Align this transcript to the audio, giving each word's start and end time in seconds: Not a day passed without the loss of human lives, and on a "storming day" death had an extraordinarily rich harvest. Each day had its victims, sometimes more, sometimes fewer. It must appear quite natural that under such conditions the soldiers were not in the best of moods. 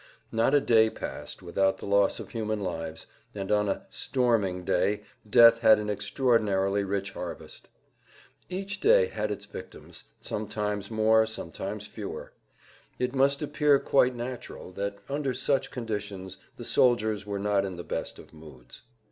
Not 0.31 0.55
a 0.55 0.59
day 0.61 0.89
passed 0.89 1.43
without 1.43 1.77
the 1.77 1.85
loss 1.85 2.19
of 2.19 2.31
human 2.31 2.61
lives, 2.61 3.05
and 3.35 3.51
on 3.51 3.69
a 3.69 3.85
"storming 3.91 4.65
day" 4.65 5.03
death 5.29 5.59
had 5.59 5.77
an 5.77 5.91
extraordinarily 5.91 6.83
rich 6.83 7.11
harvest. 7.11 7.67
Each 8.49 8.79
day 8.79 9.05
had 9.05 9.29
its 9.29 9.45
victims, 9.45 10.05
sometimes 10.19 10.89
more, 10.89 11.27
sometimes 11.27 11.85
fewer. 11.85 12.33
It 12.97 13.13
must 13.13 13.43
appear 13.43 13.77
quite 13.77 14.15
natural 14.15 14.71
that 14.71 14.97
under 15.07 15.35
such 15.35 15.69
conditions 15.69 16.39
the 16.57 16.65
soldiers 16.65 17.27
were 17.27 17.37
not 17.37 17.63
in 17.63 17.75
the 17.75 17.83
best 17.83 18.17
of 18.17 18.33
moods. 18.33 18.81